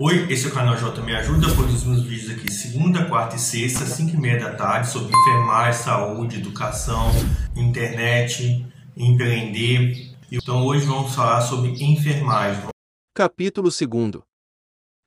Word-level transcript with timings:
Oi, 0.00 0.32
esse 0.32 0.46
é 0.46 0.48
o 0.48 0.54
canal 0.54 0.76
J 0.76 1.02
Me 1.02 1.12
Ajuda, 1.12 1.52
produzimos 1.56 2.04
vídeos 2.04 2.30
aqui 2.30 2.52
segunda, 2.52 3.08
quarta 3.08 3.34
e 3.34 3.38
sexta, 3.40 3.84
5 3.84 4.14
e 4.14 4.16
meia 4.16 4.38
da 4.38 4.54
tarde, 4.54 4.88
sobre 4.88 5.12
enfermagem, 5.12 5.82
saúde, 5.82 6.36
educação, 6.36 7.10
internet, 7.56 8.64
empreender. 8.96 10.14
Então 10.30 10.64
hoje 10.64 10.86
vamos 10.86 11.12
falar 11.12 11.40
sobre 11.40 11.70
enfermagem. 11.82 12.68
Capítulo 13.12 13.70
2 13.70 14.22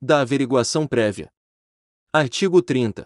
Da 0.01 0.19
averiguação 0.19 0.85
prévia. 0.85 1.29
Artigo 2.13 2.61
30. 2.61 3.05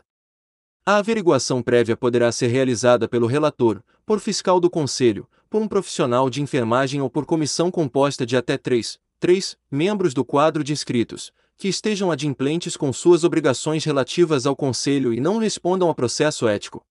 A 0.87 0.97
averiguação 0.97 1.61
prévia 1.61 1.95
poderá 1.95 2.31
ser 2.31 2.47
realizada 2.47 3.07
pelo 3.07 3.27
relator, 3.27 3.83
por 4.07 4.19
fiscal 4.19 4.59
do 4.59 4.71
conselho, 4.71 5.29
por 5.47 5.61
um 5.61 5.67
profissional 5.67 6.31
de 6.31 6.41
enfermagem 6.41 6.99
ou 6.99 7.11
por 7.11 7.27
comissão 7.27 7.69
composta 7.69 8.25
de 8.25 8.35
até 8.35 8.57
três, 8.57 8.97
três 9.19 9.55
membros 9.69 10.15
do 10.15 10.25
quadro 10.25 10.63
de 10.63 10.73
inscritos, 10.73 11.31
que 11.57 11.67
estejam 11.67 12.11
adimplentes 12.11 12.75
com 12.75 12.91
suas 12.91 13.23
obrigações 13.23 13.85
relativas 13.85 14.45
ao 14.45 14.55
Conselho 14.55 15.13
e 15.13 15.19
não 15.19 15.37
respondam 15.37 15.89
a 15.89 15.95
processo 15.95 16.47
ético. 16.47 16.85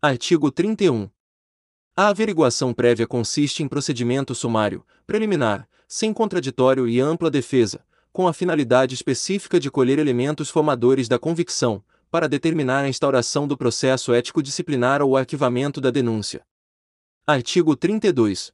Artigo 0.00 0.50
31. 0.50 1.10
A 1.96 2.08
averiguação 2.08 2.72
prévia 2.72 3.06
consiste 3.06 3.62
em 3.62 3.68
procedimento 3.68 4.34
sumário, 4.34 4.86
preliminar, 5.06 5.68
sem 5.88 6.12
contraditório 6.12 6.88
e 6.88 7.00
ampla 7.00 7.30
defesa, 7.30 7.84
com 8.12 8.28
a 8.28 8.32
finalidade 8.32 8.94
específica 8.94 9.58
de 9.58 9.70
colher 9.70 9.98
elementos 9.98 10.48
formadores 10.48 11.08
da 11.08 11.18
convicção, 11.18 11.84
para 12.10 12.28
determinar 12.28 12.84
a 12.84 12.88
instauração 12.88 13.46
do 13.46 13.56
processo 13.56 14.12
ético-disciplinar 14.14 15.02
ou 15.02 15.10
o 15.10 15.16
arquivamento 15.16 15.80
da 15.80 15.90
denúncia. 15.90 16.42
Artigo 17.26 17.76
32. 17.76 18.52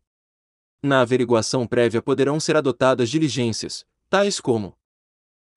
Na 0.82 1.02
averiguação 1.02 1.66
prévia 1.66 2.02
poderão 2.02 2.40
ser 2.40 2.56
adotadas 2.56 3.08
diligências, 3.08 3.84
tais 4.10 4.40
como 4.40 4.76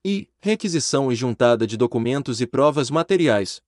e 0.03 0.29
requisição 0.39 1.11
e 1.11 1.15
juntada 1.15 1.67
de 1.67 1.75
documentos 1.75 2.41
e 2.41 2.47
provas 2.47 2.89
materiais. 2.89 3.61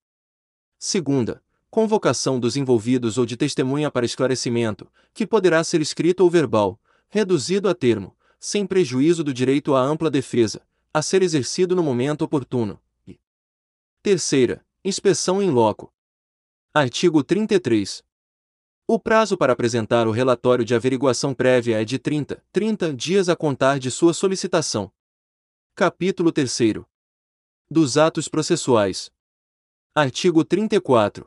Segunda, 0.80 1.44
convocação 1.70 2.40
dos 2.40 2.56
envolvidos 2.58 3.18
ou 3.18 3.26
de 3.26 3.38
testemunha 3.38 3.92
para 3.92 4.06
esclarecimento, 4.06 4.92
que 5.14 5.28
poderá 5.28 5.64
ser 5.64 5.82
escrito 5.82 6.22
ou 6.22 6.30
verbal, 6.30 6.80
reduzido 7.10 7.70
a 7.70 7.76
termo, 7.76 8.16
sem 8.40 8.66
prejuízo 8.66 9.24
do 9.24 9.34
direito 9.34 9.76
à 9.76 9.82
ampla 9.82 10.10
defesa, 10.10 10.62
a 10.94 11.02
ser 11.02 11.22
exercido 11.22 11.76
no 11.76 11.84
momento 11.84 12.24
oportuno. 12.24 12.80
E 13.08 13.20
terceira, 14.02 14.66
inspeção 14.84 15.42
em 15.42 15.50
loco. 15.50 15.94
Artigo 16.74 17.24
33. 17.24 18.04
O 18.88 19.00
prazo 19.00 19.38
para 19.38 19.54
apresentar 19.54 20.08
o 20.08 20.12
relatório 20.12 20.66
de 20.66 20.76
averiguação 20.76 21.34
prévia 21.34 21.82
é 21.82 21.86
de 21.86 22.00
30, 22.00 22.44
30 22.52 22.94
dias 22.94 23.30
a 23.30 23.36
contar 23.36 23.80
de 23.80 23.90
sua 23.92 24.14
solicitação. 24.14 24.92
Capítulo 25.74 26.34
3. 26.34 26.84
Dos 27.70 27.98
atos 27.98 28.28
processuais. 28.28 29.10
Artigo 29.96 30.44
34. 30.44 31.26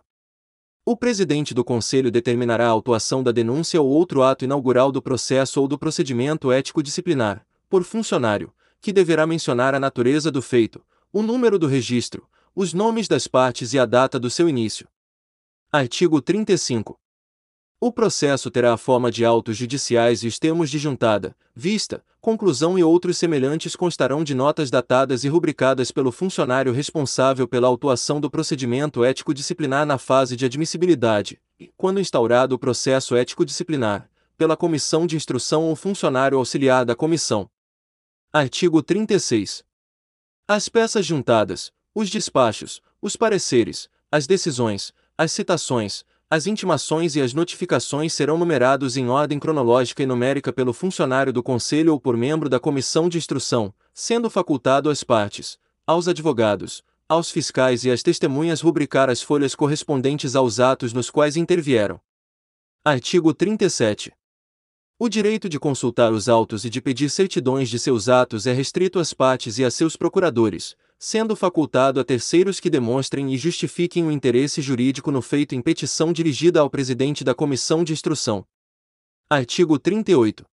O 0.84 0.94
presidente 0.94 1.54
do 1.54 1.64
Conselho 1.64 2.10
determinará 2.10 2.66
a 2.66 2.70
autuação 2.70 3.22
da 3.22 3.32
denúncia 3.32 3.80
ou 3.80 3.88
outro 3.88 4.22
ato 4.22 4.44
inaugural 4.44 4.92
do 4.92 5.00
processo 5.00 5.62
ou 5.62 5.66
do 5.66 5.78
procedimento 5.78 6.52
ético-disciplinar, 6.52 7.44
por 7.70 7.84
funcionário, 7.84 8.54
que 8.82 8.92
deverá 8.92 9.26
mencionar 9.26 9.74
a 9.74 9.80
natureza 9.80 10.30
do 10.30 10.42
feito, 10.42 10.84
o 11.10 11.22
número 11.22 11.58
do 11.58 11.66
registro, 11.66 12.28
os 12.54 12.74
nomes 12.74 13.08
das 13.08 13.26
partes 13.26 13.72
e 13.72 13.78
a 13.78 13.86
data 13.86 14.20
do 14.20 14.28
seu 14.28 14.46
início. 14.46 14.86
Artigo 15.72 16.20
35. 16.20 17.00
O 17.86 17.92
processo 17.92 18.50
terá 18.50 18.72
a 18.72 18.78
forma 18.78 19.10
de 19.10 19.26
autos 19.26 19.58
judiciais 19.58 20.22
e 20.22 20.26
os 20.26 20.38
termos 20.38 20.70
de 20.70 20.78
juntada, 20.78 21.36
vista, 21.54 22.02
conclusão 22.18 22.78
e 22.78 22.82
outros 22.82 23.18
semelhantes 23.18 23.76
constarão 23.76 24.24
de 24.24 24.34
notas 24.34 24.70
datadas 24.70 25.22
e 25.22 25.28
rubricadas 25.28 25.90
pelo 25.90 26.10
funcionário 26.10 26.72
responsável 26.72 27.46
pela 27.46 27.68
autuação 27.68 28.22
do 28.22 28.30
procedimento 28.30 29.04
ético-disciplinar 29.04 29.84
na 29.84 29.98
fase 29.98 30.34
de 30.34 30.46
admissibilidade, 30.46 31.38
e, 31.60 31.70
quando 31.76 32.00
instaurado 32.00 32.54
o 32.54 32.58
processo 32.58 33.14
ético-disciplinar, 33.16 34.08
pela 34.34 34.56
comissão 34.56 35.06
de 35.06 35.14
instrução 35.14 35.64
ou 35.64 35.76
funcionário 35.76 36.38
auxiliar 36.38 36.86
da 36.86 36.96
comissão. 36.96 37.50
Artigo 38.32 38.82
36. 38.82 39.62
As 40.48 40.70
peças 40.70 41.04
juntadas, 41.04 41.70
os 41.94 42.08
despachos, 42.08 42.80
os 43.02 43.14
pareceres, 43.14 43.90
as 44.10 44.26
decisões, 44.26 44.90
as 45.18 45.32
citações, 45.32 46.02
as 46.30 46.46
intimações 46.46 47.14
e 47.16 47.20
as 47.20 47.34
notificações 47.34 48.12
serão 48.12 48.38
numerados 48.38 48.96
em 48.96 49.08
ordem 49.08 49.38
cronológica 49.38 50.02
e 50.02 50.06
numérica 50.06 50.52
pelo 50.52 50.72
funcionário 50.72 51.32
do 51.32 51.42
Conselho 51.42 51.92
ou 51.92 52.00
por 52.00 52.16
membro 52.16 52.48
da 52.48 52.58
comissão 52.58 53.08
de 53.08 53.18
instrução, 53.18 53.72
sendo 53.92 54.30
facultado 54.30 54.88
às 54.88 55.04
partes, 55.04 55.58
aos 55.86 56.08
advogados, 56.08 56.82
aos 57.08 57.30
fiscais 57.30 57.84
e 57.84 57.90
às 57.90 58.02
testemunhas 58.02 58.60
rubricar 58.60 59.10
as 59.10 59.22
folhas 59.22 59.54
correspondentes 59.54 60.34
aos 60.34 60.58
atos 60.58 60.92
nos 60.92 61.10
quais 61.10 61.36
intervieram. 61.36 62.00
Artigo 62.84 63.34
37. 63.34 64.12
O 64.98 65.08
direito 65.08 65.48
de 65.48 65.58
consultar 65.58 66.12
os 66.12 66.28
autos 66.28 66.64
e 66.64 66.70
de 66.70 66.80
pedir 66.80 67.10
certidões 67.10 67.68
de 67.68 67.78
seus 67.78 68.08
atos 68.08 68.46
é 68.46 68.52
restrito 68.52 68.98
às 68.98 69.12
partes 69.12 69.58
e 69.58 69.64
a 69.64 69.70
seus 69.70 69.96
procuradores, 69.96 70.76
sendo 71.04 71.36
facultado 71.36 72.00
a 72.00 72.04
terceiros 72.04 72.58
que 72.58 72.70
demonstrem 72.70 73.34
e 73.34 73.36
justifiquem 73.36 74.06
o 74.06 74.10
interesse 74.10 74.62
jurídico 74.62 75.10
no 75.10 75.20
feito 75.20 75.54
em 75.54 75.60
petição 75.60 76.14
dirigida 76.14 76.60
ao 76.60 76.70
presidente 76.70 77.22
da 77.22 77.34
Comissão 77.34 77.84
de 77.84 77.92
Instrução. 77.92 78.42
Artigo 79.28 79.78
38. 79.78 80.46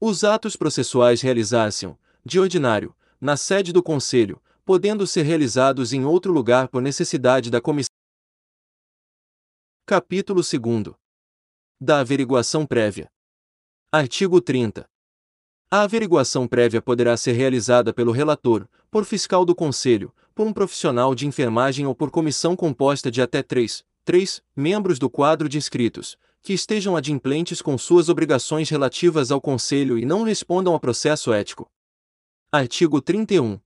Os 0.00 0.22
atos 0.22 0.54
processuais 0.54 1.22
realizar-se-ão, 1.22 1.98
de 2.24 2.38
ordinário, 2.38 2.94
na 3.20 3.36
sede 3.36 3.72
do 3.72 3.82
Conselho, 3.82 4.40
podendo 4.64 5.08
ser 5.08 5.24
realizados 5.24 5.92
em 5.92 6.04
outro 6.04 6.32
lugar 6.32 6.68
por 6.68 6.80
necessidade 6.80 7.50
da 7.50 7.60
comissão. 7.60 7.90
Capítulo 9.84 10.40
2. 10.40 10.94
Da 11.80 11.98
averiguação 11.98 12.64
prévia. 12.64 13.08
Artigo 13.90 14.40
30. 14.40 14.88
A 15.68 15.82
averiguação 15.82 16.46
prévia 16.46 16.80
poderá 16.80 17.16
ser 17.16 17.32
realizada 17.32 17.92
pelo 17.92 18.12
relator, 18.12 18.68
por 18.94 19.04
fiscal 19.04 19.44
do 19.44 19.56
conselho, 19.56 20.14
por 20.36 20.46
um 20.46 20.52
profissional 20.52 21.16
de 21.16 21.26
enfermagem 21.26 21.84
ou 21.84 21.96
por 21.96 22.12
comissão 22.12 22.54
composta 22.54 23.10
de 23.10 23.20
até 23.20 23.42
três, 23.42 23.84
três 24.04 24.40
membros 24.54 25.00
do 25.00 25.10
quadro 25.10 25.48
de 25.48 25.58
inscritos, 25.58 26.16
que 26.40 26.52
estejam 26.52 26.94
adimplentes 26.94 27.60
com 27.60 27.76
suas 27.76 28.08
obrigações 28.08 28.70
relativas 28.70 29.32
ao 29.32 29.40
conselho 29.40 29.98
e 29.98 30.04
não 30.04 30.22
respondam 30.22 30.76
a 30.76 30.78
processo 30.78 31.32
ético. 31.32 31.68
Artigo 32.52 33.00
31. 33.00 33.58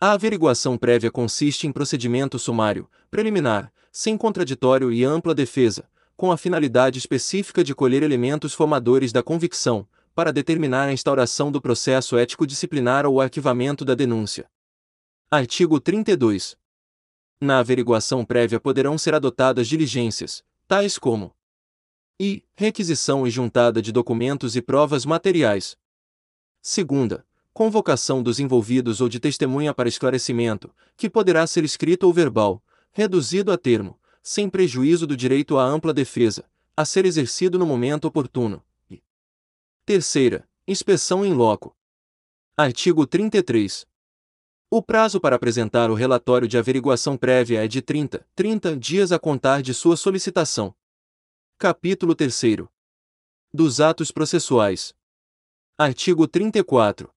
A 0.00 0.12
averiguação 0.12 0.78
prévia 0.78 1.10
consiste 1.10 1.66
em 1.66 1.70
procedimento 1.70 2.38
sumário, 2.38 2.88
preliminar, 3.10 3.70
sem 3.92 4.16
contraditório 4.16 4.90
e 4.90 5.04
ampla 5.04 5.34
defesa, 5.34 5.86
com 6.16 6.32
a 6.32 6.38
finalidade 6.38 6.98
específica 6.98 7.62
de 7.62 7.74
colher 7.74 8.02
elementos 8.02 8.54
formadores 8.54 9.12
da 9.12 9.22
convicção, 9.22 9.86
para 10.18 10.32
determinar 10.32 10.88
a 10.88 10.92
instauração 10.92 11.52
do 11.52 11.62
processo 11.62 12.18
ético-disciplinar 12.18 13.06
ou 13.06 13.14
o 13.14 13.20
arquivamento 13.20 13.84
da 13.84 13.94
denúncia. 13.94 14.50
Artigo 15.30 15.78
32. 15.78 16.56
Na 17.40 17.60
averiguação 17.60 18.24
prévia 18.24 18.58
poderão 18.58 18.98
ser 18.98 19.14
adotadas 19.14 19.68
diligências, 19.68 20.42
tais 20.66 20.98
como 20.98 21.32
e 22.20 22.42
requisição 22.56 23.28
e 23.28 23.30
juntada 23.30 23.80
de 23.80 23.92
documentos 23.92 24.56
e 24.56 24.60
provas 24.60 25.06
materiais. 25.06 25.76
Segunda, 26.60 27.24
convocação 27.52 28.20
dos 28.20 28.40
envolvidos 28.40 29.00
ou 29.00 29.08
de 29.08 29.20
testemunha 29.20 29.72
para 29.72 29.88
esclarecimento, 29.88 30.74
que 30.96 31.08
poderá 31.08 31.46
ser 31.46 31.62
escrito 31.62 32.08
ou 32.08 32.12
verbal, 32.12 32.60
reduzido 32.90 33.52
a 33.52 33.56
termo, 33.56 33.96
sem 34.20 34.50
prejuízo 34.50 35.06
do 35.06 35.16
direito 35.16 35.56
à 35.58 35.64
ampla 35.64 35.94
defesa, 35.94 36.44
a 36.76 36.84
ser 36.84 37.06
exercido 37.06 37.56
no 37.56 37.64
momento 37.64 38.06
oportuno. 38.06 38.64
Terceira, 39.88 40.46
inspeção 40.66 41.24
em 41.24 41.32
loco. 41.32 41.74
Artigo 42.54 43.06
33. 43.06 43.86
O 44.70 44.82
prazo 44.82 45.18
para 45.18 45.36
apresentar 45.36 45.90
o 45.90 45.94
relatório 45.94 46.46
de 46.46 46.58
averiguação 46.58 47.16
prévia 47.16 47.64
é 47.64 47.66
de 47.66 47.80
30, 47.80 48.22
30 48.34 48.76
dias 48.76 49.12
a 49.12 49.18
contar 49.18 49.62
de 49.62 49.72
sua 49.72 49.96
solicitação. 49.96 50.74
Capítulo 51.56 52.14
3. 52.14 52.68
Dos 53.50 53.80
atos 53.80 54.12
processuais. 54.12 54.94
Artigo 55.78 56.28
34. 56.28 57.10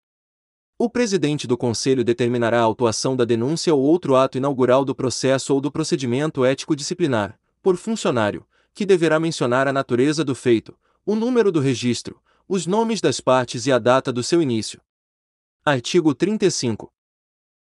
O 0.77 0.89
presidente 0.89 1.45
do 1.45 1.57
Conselho 1.57 2.05
determinará 2.05 2.61
a 2.61 2.63
autuação 2.63 3.17
da 3.17 3.25
denúncia 3.25 3.75
ou 3.75 3.81
outro 3.81 4.15
ato 4.15 4.37
inaugural 4.37 4.85
do 4.85 4.95
processo 4.95 5.53
ou 5.53 5.59
do 5.59 5.69
procedimento 5.69 6.45
ético-disciplinar, 6.45 7.37
por 7.61 7.75
funcionário, 7.75 8.47
que 8.73 8.85
deverá 8.85 9.19
mencionar 9.19 9.67
a 9.67 9.73
natureza 9.73 10.23
do 10.23 10.33
feito, 10.33 10.73
o 11.05 11.17
número 11.17 11.51
do 11.51 11.59
registro, 11.59 12.21
os 12.53 12.67
nomes 12.67 12.99
das 12.99 13.21
partes 13.21 13.65
e 13.65 13.71
a 13.71 13.79
data 13.79 14.11
do 14.11 14.21
seu 14.21 14.41
início. 14.41 14.81
Artigo 15.63 16.13
35. 16.13 16.91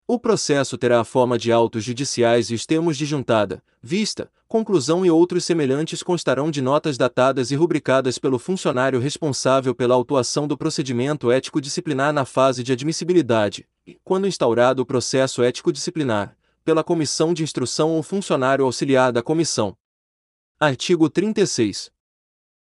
O 0.07 0.19
processo 0.19 0.77
terá 0.77 0.99
a 0.99 1.03
forma 1.03 1.39
de 1.39 1.51
autos 1.51 1.83
judiciais 1.83 2.51
e 2.51 2.53
os 2.53 2.67
termos 2.67 2.95
de 2.95 3.03
juntada, 3.03 3.63
vista, 3.81 4.31
conclusão 4.47 5.03
e 5.03 5.09
outros 5.09 5.43
semelhantes 5.43 6.03
constarão 6.03 6.51
de 6.51 6.61
notas 6.61 6.99
datadas 6.99 7.49
e 7.49 7.55
rubricadas 7.55 8.19
pelo 8.19 8.37
funcionário 8.37 8.99
responsável 8.99 9.73
pela 9.73 9.95
autuação 9.95 10.47
do 10.47 10.55
procedimento 10.55 11.31
ético-disciplinar 11.31 12.13
na 12.13 12.23
fase 12.23 12.61
de 12.61 12.71
admissibilidade, 12.71 13.67
e, 13.87 13.99
quando 14.03 14.27
instaurado 14.27 14.83
o 14.83 14.85
processo 14.85 15.41
ético-disciplinar, 15.41 16.37
pela 16.63 16.83
comissão 16.83 17.33
de 17.33 17.41
instrução 17.41 17.89
ou 17.89 18.03
funcionário 18.03 18.63
auxiliar 18.63 19.11
da 19.11 19.23
comissão. 19.23 19.75
Artigo 20.59 21.09
36. 21.09 21.91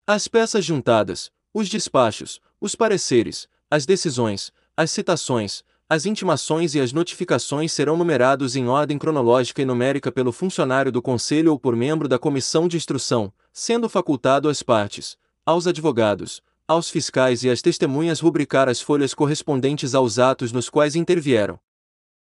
As 0.08 0.28
peças 0.28 0.66
juntadas, 0.66 1.30
os 1.58 1.68
despachos, 1.70 2.40
os 2.62 2.76
pareceres, 2.76 3.50
as 3.68 3.84
decisões, 3.84 4.52
as 4.78 4.92
citações, 4.92 5.64
as 5.90 6.06
intimações 6.06 6.76
e 6.76 6.80
as 6.80 6.94
notificações 6.94 7.72
serão 7.72 7.98
numerados 7.98 8.56
em 8.56 8.68
ordem 8.68 8.96
cronológica 8.96 9.60
e 9.64 9.66
numérica 9.66 10.12
pelo 10.12 10.32
funcionário 10.32 10.92
do 10.92 11.02
Conselho 11.02 11.52
ou 11.52 11.60
por 11.60 11.76
membro 11.76 12.08
da 12.08 12.20
comissão 12.20 12.68
de 12.68 12.78
instrução, 12.78 13.34
sendo 13.52 13.90
facultado 13.90 14.48
às 14.50 14.62
partes, 14.62 15.18
aos 15.44 15.66
advogados, 15.66 16.44
aos 16.68 16.92
fiscais 16.92 17.44
e 17.44 17.50
às 17.50 17.60
testemunhas 17.60 18.20
rubricar 18.20 18.70
as 18.70 18.80
folhas 18.80 19.16
correspondentes 19.16 19.96
aos 19.96 20.20
atos 20.20 20.52
nos 20.52 20.70
quais 20.70 20.96
intervieram. 20.96 21.60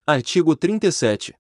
Artigo 0.07 0.57
37. 0.57 1.35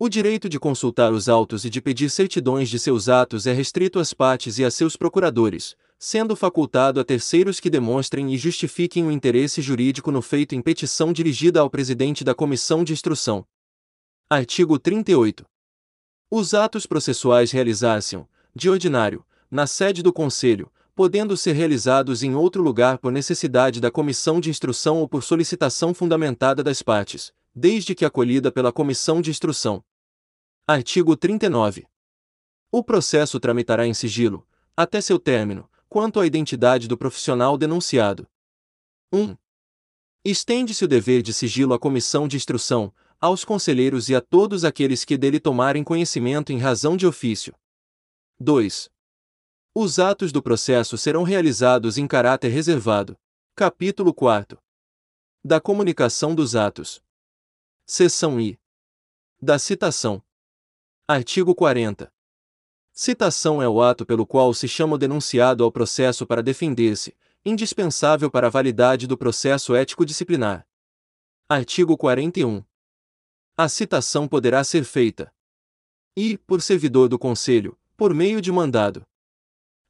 O 0.00 0.08
direito 0.08 0.48
de 0.48 0.58
consultar 0.58 1.12
os 1.12 1.28
autos 1.28 1.64
e 1.64 1.70
de 1.70 1.80
pedir 1.80 2.10
certidões 2.10 2.68
de 2.68 2.76
seus 2.76 3.08
atos 3.08 3.46
é 3.46 3.52
restrito 3.52 4.00
às 4.00 4.12
partes 4.12 4.58
e 4.58 4.64
a 4.64 4.70
seus 4.70 4.96
procuradores, 4.96 5.76
sendo 5.98 6.36
facultado 6.36 7.00
a 7.00 7.04
terceiros 7.04 7.58
que 7.58 7.68
demonstrem 7.68 8.32
e 8.32 8.38
justifiquem 8.38 9.04
o 9.04 9.10
interesse 9.10 9.60
jurídico 9.60 10.12
no 10.12 10.22
feito 10.22 10.54
em 10.54 10.62
petição 10.62 11.12
dirigida 11.12 11.60
ao 11.60 11.68
presidente 11.68 12.22
da 12.22 12.34
Comissão 12.34 12.84
de 12.84 12.92
Instrução. 12.92 13.44
Artigo 14.30 14.78
38. 14.78 15.44
Os 16.30 16.54
atos 16.54 16.86
processuais 16.86 17.50
realizar-se, 17.50 18.24
de 18.54 18.70
ordinário, 18.70 19.26
na 19.50 19.66
sede 19.66 20.02
do 20.02 20.12
Conselho, 20.12 20.70
podendo 20.94 21.36
ser 21.36 21.52
realizados 21.52 22.22
em 22.22 22.34
outro 22.34 22.62
lugar 22.62 22.98
por 22.98 23.10
necessidade 23.10 23.80
da 23.80 23.90
Comissão 23.90 24.40
de 24.40 24.50
Instrução 24.50 24.98
ou 24.98 25.08
por 25.08 25.22
solicitação 25.22 25.92
fundamentada 25.92 26.62
das 26.62 26.82
partes, 26.82 27.32
desde 27.54 27.94
que 27.94 28.04
acolhida 28.04 28.52
pela 28.52 28.72
Comissão 28.72 29.20
de 29.20 29.30
Instrução. 29.30 29.82
Artigo 30.66 31.16
39. 31.16 31.86
O 32.70 32.84
processo 32.84 33.40
tramitará 33.40 33.86
em 33.86 33.94
sigilo, 33.94 34.46
até 34.76 35.00
seu 35.00 35.18
término, 35.18 35.68
quanto 35.88 36.20
à 36.20 36.26
identidade 36.26 36.86
do 36.86 36.96
profissional 36.96 37.56
denunciado. 37.56 38.28
1. 39.12 39.36
Estende-se 40.24 40.84
o 40.84 40.88
dever 40.88 41.22
de 41.22 41.32
sigilo 41.32 41.72
à 41.72 41.78
comissão 41.78 42.28
de 42.28 42.36
instrução, 42.36 42.92
aos 43.20 43.44
conselheiros 43.44 44.08
e 44.08 44.14
a 44.14 44.20
todos 44.20 44.64
aqueles 44.64 45.04
que 45.04 45.16
dele 45.16 45.40
tomarem 45.40 45.82
conhecimento 45.82 46.52
em 46.52 46.58
razão 46.58 46.96
de 46.96 47.06
ofício. 47.06 47.54
2. 48.38 48.90
Os 49.74 49.98
atos 49.98 50.30
do 50.30 50.42
processo 50.42 50.98
serão 50.98 51.22
realizados 51.22 51.98
em 51.98 52.06
caráter 52.06 52.48
reservado. 52.48 53.18
Capítulo 53.54 54.12
4. 54.12 54.60
Da 55.42 55.60
comunicação 55.60 56.34
dos 56.34 56.54
atos. 56.54 57.02
Seção 57.86 58.40
I. 58.40 58.58
Da 59.40 59.58
citação. 59.58 60.22
Artigo 61.08 61.54
40. 61.54 62.12
Citação 63.00 63.62
é 63.62 63.68
o 63.68 63.80
ato 63.80 64.04
pelo 64.04 64.26
qual 64.26 64.52
se 64.52 64.66
chama 64.66 64.96
o 64.96 64.98
denunciado 64.98 65.62
ao 65.62 65.70
processo 65.70 66.26
para 66.26 66.42
defender-se, 66.42 67.16
indispensável 67.44 68.28
para 68.28 68.48
a 68.48 68.50
validade 68.50 69.06
do 69.06 69.16
processo 69.16 69.76
ético-disciplinar. 69.76 70.66
Artigo 71.48 71.96
41. 71.96 72.60
A 73.56 73.68
citação 73.68 74.26
poderá 74.26 74.64
ser 74.64 74.82
feita 74.82 75.32
e, 76.16 76.36
por 76.38 76.60
servidor 76.60 77.08
do 77.08 77.16
Conselho, 77.16 77.78
por 77.96 78.12
meio 78.12 78.40
de 78.40 78.50
mandado. 78.50 79.06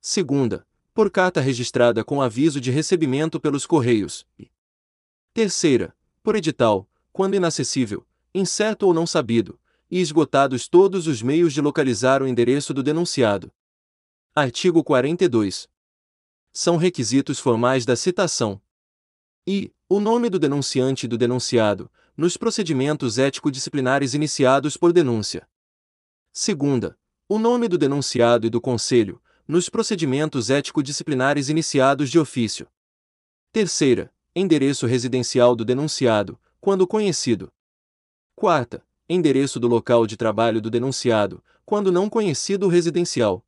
Segunda, 0.02 0.66
por 0.93 1.11
carta 1.11 1.40
registrada 1.40 2.04
com 2.04 2.20
aviso 2.20 2.61
de 2.61 2.70
recebimento 2.70 3.40
pelos 3.40 3.64
Correios. 3.64 4.26
Terceira, 5.32 5.96
por 6.22 6.37
edital, 6.37 6.87
quando 7.11 7.37
inacessível, 7.37 8.06
incerto 8.34 8.87
ou 8.87 8.93
não 8.93 9.06
sabido, 9.06 9.58
e 9.90 10.00
esgotados 10.00 10.69
todos 10.69 11.06
os 11.06 11.23
meios 11.23 11.52
de 11.52 11.61
localizar 11.61 12.23
o 12.23 12.26
endereço 12.26 12.75
do 12.75 12.82
denunciado. 12.82 13.52
Artigo 14.35 14.85
42. 14.85 15.69
São 16.52 16.76
requisitos 16.76 17.38
formais 17.38 17.85
da 17.85 17.96
citação. 17.96 18.61
E, 19.46 19.73
o 19.88 20.00
nome 20.00 20.29
do 20.29 20.38
denunciante 20.38 21.06
e 21.06 21.08
do 21.08 21.17
denunciado, 21.17 21.90
nos 22.17 22.37
procedimentos 22.37 23.19
ético-disciplinares 23.19 24.12
iniciados 24.14 24.76
por 24.76 24.93
denúncia. 24.93 25.49
Segunda, 26.32 26.99
o 27.29 27.38
nome 27.38 27.69
do 27.69 27.79
denunciado 27.79 28.46
e 28.46 28.50
do 28.50 28.61
conselho, 28.61 29.23
nos 29.46 29.69
procedimentos 29.69 30.50
ético-disciplinares 30.50 31.49
iniciados 31.49 32.11
de 32.11 32.19
ofício. 32.19 32.69
Terceira, 33.50 34.12
endereço 34.35 34.87
residencial 34.87 35.56
do 35.56 35.64
denunciado, 35.64 36.38
quando 36.61 36.87
conhecido. 36.87 37.50
Quarta, 38.35 38.87
endereço 39.08 39.58
do 39.58 39.66
local 39.66 40.06
de 40.06 40.16
trabalho 40.16 40.60
do 40.60 40.69
denunciado, 40.69 41.43
quando 41.64 41.90
não 41.90 42.10
conhecido 42.10 42.66
o 42.66 42.69
residencial. 42.69 43.44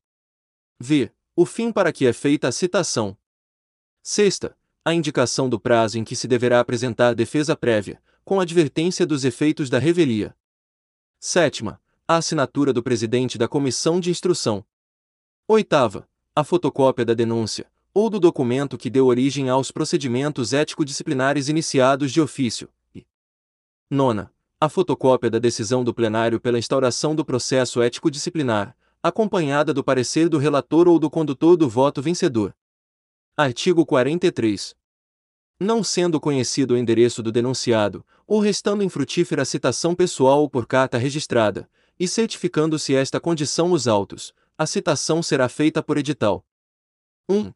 V. 0.78 1.12
O 1.36 1.44
fim 1.44 1.70
para 1.70 1.92
que 1.92 2.06
é 2.06 2.12
feita 2.12 2.48
a 2.48 2.52
citação. 2.52 3.16
Sexta. 4.02 4.56
A 4.82 4.94
indicação 4.94 5.48
do 5.48 5.60
prazo 5.60 5.98
em 5.98 6.04
que 6.04 6.16
se 6.16 6.26
deverá 6.26 6.60
apresentar 6.60 7.14
defesa 7.14 7.54
prévia, 7.54 8.02
com 8.24 8.40
advertência 8.40 9.06
dos 9.06 9.24
efeitos 9.24 9.68
da 9.68 9.78
revelia. 9.78 10.34
Sétima. 11.18 11.80
A 12.08 12.16
assinatura 12.16 12.72
do 12.72 12.82
presidente 12.82 13.36
da 13.36 13.46
comissão 13.46 14.00
de 14.00 14.10
instrução. 14.10 14.64
Oitava. 15.46 16.08
A 16.34 16.42
fotocópia 16.42 17.04
da 17.04 17.12
denúncia, 17.12 17.70
ou 17.92 18.08
do 18.08 18.18
documento 18.18 18.78
que 18.78 18.88
deu 18.88 19.06
origem 19.06 19.50
aos 19.50 19.70
procedimentos 19.70 20.54
ético-disciplinares 20.54 21.48
iniciados 21.48 22.10
de 22.12 22.20
ofício. 22.20 22.68
E 22.94 23.04
nona 23.90 24.32
a 24.62 24.68
fotocópia 24.68 25.30
da 25.30 25.38
decisão 25.38 25.82
do 25.82 25.94
plenário 25.94 26.38
pela 26.38 26.58
instauração 26.58 27.14
do 27.14 27.24
processo 27.24 27.80
ético-disciplinar, 27.80 28.76
acompanhada 29.02 29.72
do 29.72 29.82
parecer 29.82 30.28
do 30.28 30.36
relator 30.36 30.86
ou 30.86 30.98
do 30.98 31.08
condutor 31.08 31.56
do 31.56 31.66
voto 31.66 32.02
vencedor. 32.02 32.54
Artigo 33.34 33.86
43. 33.86 34.76
Não 35.58 35.82
sendo 35.82 36.20
conhecido 36.20 36.74
o 36.74 36.76
endereço 36.76 37.22
do 37.22 37.32
denunciado, 37.32 38.04
ou 38.26 38.38
restando 38.38 38.82
infrutífera 38.82 39.46
citação 39.46 39.94
pessoal 39.94 40.42
ou 40.42 40.50
por 40.50 40.66
carta 40.66 40.98
registrada, 40.98 41.66
e 41.98 42.06
certificando-se 42.06 42.94
esta 42.94 43.18
condição 43.18 43.70
nos 43.70 43.88
autos, 43.88 44.34
a 44.58 44.66
citação 44.66 45.22
será 45.22 45.48
feita 45.48 45.82
por 45.82 45.96
edital. 45.96 46.44
1. 47.30 47.50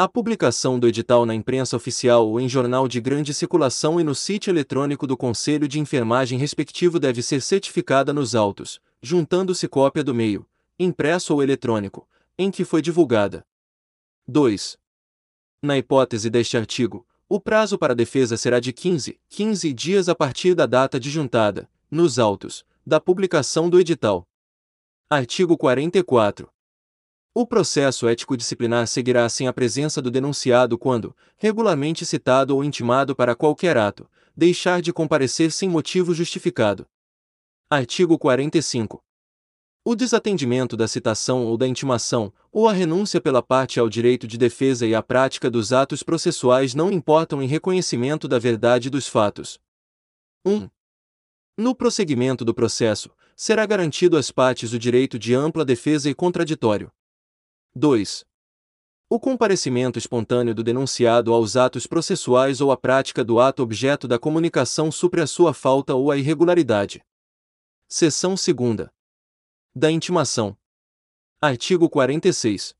A 0.00 0.08
publicação 0.08 0.78
do 0.78 0.88
edital 0.88 1.26
na 1.26 1.34
imprensa 1.34 1.76
oficial 1.76 2.26
ou 2.26 2.40
em 2.40 2.48
jornal 2.48 2.88
de 2.88 3.02
grande 3.02 3.34
circulação 3.34 4.00
e 4.00 4.02
no 4.02 4.14
sítio 4.14 4.50
eletrônico 4.50 5.06
do 5.06 5.14
Conselho 5.14 5.68
de 5.68 5.78
Enfermagem 5.78 6.38
respectivo 6.38 6.98
deve 6.98 7.20
ser 7.20 7.42
certificada 7.42 8.10
nos 8.10 8.34
autos, 8.34 8.80
juntando-se 9.02 9.68
cópia 9.68 10.02
do 10.02 10.14
meio, 10.14 10.46
impresso 10.78 11.34
ou 11.34 11.42
eletrônico, 11.42 12.08
em 12.38 12.50
que 12.50 12.64
foi 12.64 12.80
divulgada. 12.80 13.44
2. 14.26 14.78
Na 15.62 15.76
hipótese 15.76 16.30
deste 16.30 16.56
artigo, 16.56 17.06
o 17.28 17.38
prazo 17.38 17.76
para 17.76 17.94
defesa 17.94 18.38
será 18.38 18.58
de 18.58 18.72
15, 18.72 19.20
15 19.28 19.70
dias 19.74 20.08
a 20.08 20.14
partir 20.14 20.54
da 20.54 20.64
data 20.64 20.98
de 20.98 21.10
juntada, 21.10 21.68
nos 21.90 22.18
autos, 22.18 22.64
da 22.86 22.98
publicação 22.98 23.68
do 23.68 23.78
edital. 23.78 24.26
Artigo 25.10 25.58
44. 25.58 26.50
O 27.32 27.46
processo 27.46 28.08
ético-disciplinar 28.08 28.88
seguirá 28.88 29.28
sem 29.28 29.46
a 29.46 29.52
presença 29.52 30.02
do 30.02 30.10
denunciado 30.10 30.76
quando, 30.76 31.14
regularmente 31.36 32.04
citado 32.04 32.56
ou 32.56 32.64
intimado 32.64 33.14
para 33.14 33.36
qualquer 33.36 33.76
ato, 33.76 34.10
deixar 34.36 34.82
de 34.82 34.92
comparecer 34.92 35.52
sem 35.52 35.68
motivo 35.68 36.12
justificado. 36.12 36.88
Artigo 37.70 38.18
45. 38.18 39.00
O 39.84 39.94
desatendimento 39.94 40.76
da 40.76 40.88
citação 40.88 41.46
ou 41.46 41.56
da 41.56 41.68
intimação, 41.68 42.32
ou 42.50 42.68
a 42.68 42.72
renúncia 42.72 43.20
pela 43.20 43.40
parte 43.40 43.78
ao 43.78 43.88
direito 43.88 44.26
de 44.26 44.36
defesa 44.36 44.84
e 44.84 44.92
à 44.92 45.00
prática 45.00 45.48
dos 45.48 45.72
atos 45.72 46.02
processuais 46.02 46.74
não 46.74 46.90
importam 46.90 47.40
em 47.40 47.46
reconhecimento 47.46 48.26
da 48.26 48.40
verdade 48.40 48.90
dos 48.90 49.06
fatos. 49.06 49.60
1. 50.44 50.68
No 51.56 51.76
prosseguimento 51.76 52.44
do 52.44 52.52
processo, 52.52 53.08
será 53.36 53.64
garantido 53.64 54.16
às 54.16 54.32
partes 54.32 54.72
o 54.72 54.78
direito 54.80 55.16
de 55.16 55.32
ampla 55.32 55.64
defesa 55.64 56.10
e 56.10 56.14
contraditório. 56.14 56.90
2. 57.76 58.26
O 59.08 59.20
comparecimento 59.20 59.96
espontâneo 59.96 60.52
do 60.52 60.60
denunciado 60.64 61.32
aos 61.32 61.56
atos 61.56 61.86
processuais 61.86 62.60
ou 62.60 62.72
a 62.72 62.76
prática 62.76 63.22
do 63.22 63.38
ato 63.38 63.62
objeto 63.62 64.08
da 64.08 64.18
comunicação 64.18 64.90
supre 64.90 65.20
a 65.20 65.26
sua 65.26 65.54
falta 65.54 65.94
ou 65.94 66.10
a 66.10 66.16
irregularidade. 66.16 67.00
Seção 67.86 68.34
2. 68.34 68.88
Da 69.72 69.88
intimação. 69.88 70.58
Artigo 71.40 71.88
46. 71.88 72.74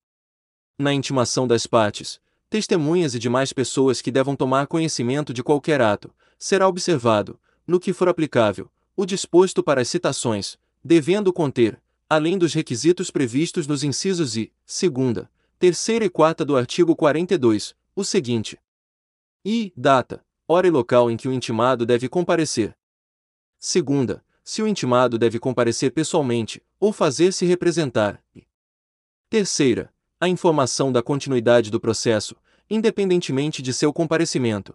Na 0.77 0.93
intimação 0.93 1.47
das 1.47 1.69
partes, 1.69 2.21
testemunhas 2.49 3.15
e 3.15 3.21
demais 3.21 3.53
pessoas 3.53 4.03
que 4.03 4.11
devam 4.11 4.35
tomar 4.35 4.67
conhecimento 4.67 5.33
de 5.33 5.45
qualquer 5.45 5.81
ato, 5.81 6.13
será 6.37 6.67
observado, 6.67 7.39
no 7.65 7.79
que 7.79 7.93
for 7.93 8.09
aplicável, 8.09 8.69
o 8.97 9.07
disposto 9.07 9.63
para 9.63 9.83
as 9.83 9.89
citações, 9.89 10.59
devendo 10.83 11.33
conter, 11.33 11.81
além 12.11 12.37
dos 12.37 12.53
requisitos 12.53 13.09
previstos 13.09 13.69
nos 13.69 13.85
incisos 13.85 14.37
I, 14.37 14.53
segunda, 14.67 15.31
terceira 15.61 16.05
e 16.05 16.11
quarta 16.11 16.45
do 16.45 16.57
artigo 16.57 16.97
42, 16.97 17.77
o 17.95 18.03
seguinte: 18.03 18.59
I. 19.45 19.73
Data, 19.77 20.27
hora 20.49 20.67
e 20.67 20.71
local 20.71 21.09
em 21.09 21.17
que 21.17 21.29
o 21.29 21.33
intimado 21.33 21.87
deve 21.87 22.09
comparecer. 22.09 22.77
Segunda, 23.61 24.25
se 24.43 24.61
o 24.61 24.67
intimado 24.67 25.17
deve 25.17 25.39
comparecer 25.39 25.93
pessoalmente, 25.93 26.61
ou 26.81 26.93
fazer-se 26.93 27.47
representar. 27.47 28.21
Terceira, 29.29 29.95
a 30.19 30.29
informação 30.29 30.91
da 30.91 31.05
continuidade 31.05 31.71
do 31.71 31.79
processo, 31.79 32.35
independentemente 32.69 33.63
de 33.63 33.73
seu 33.73 33.93
comparecimento. 33.93 34.75